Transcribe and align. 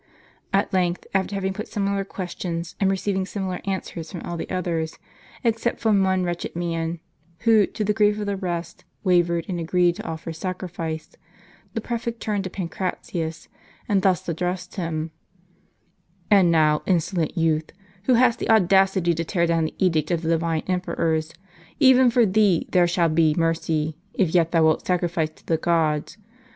At 0.51 0.73
length, 0.73 1.05
after 1.13 1.35
having 1.35 1.53
put 1.53 1.67
similar 1.67 2.03
questions, 2.03 2.75
and 2.79 2.89
receiving 2.89 3.23
similar 3.27 3.61
answers 3.65 4.11
from 4.11 4.21
all 4.23 4.35
the 4.35 4.49
others, 4.49 4.97
except 5.43 5.79
from 5.79 6.01
one 6.03 6.23
wretched 6.23 6.55
man, 6.55 6.99
who, 7.41 7.67
to 7.67 7.83
the 7.83 7.93
grief 7.93 8.19
of 8.19 8.25
the 8.25 8.35
rest, 8.35 8.83
wavered 9.03 9.45
and 9.47 9.59
agreed 9.59 9.97
to 9.97 10.03
offer 10.03 10.33
sacrifice, 10.33 11.13
the 11.75 11.81
prefect 11.81 12.19
turned 12.19 12.45
to 12.45 12.49
Pancratius, 12.49 13.47
and 13.87 14.01
thus 14.01 14.27
addressed 14.27 14.73
him:" 14.75 15.11
And 16.31 16.49
now, 16.51 16.81
insolent 16.87 17.37
youth, 17.37 17.69
who 18.05 18.15
hadst 18.15 18.39
the 18.39 18.49
audacity 18.49 19.13
to 19.13 19.23
tear 19.23 19.45
down 19.45 19.65
the 19.65 19.75
edict 19.77 20.09
of 20.09 20.23
the 20.23 20.29
divine 20.29 20.63
emperors, 20.65 21.31
even 21.79 22.09
for 22.09 22.25
thee 22.25 22.65
there 22.71 22.87
shall 22.87 23.09
be 23.09 23.35
mercy, 23.37 23.95
if 24.15 24.29
yet 24.33 24.49
thou 24.49 24.63
wilt 24.63 24.87
sacrifice 24.87 25.29
to 25.29 25.45
the 25.45 25.57
gods. 25.57 26.17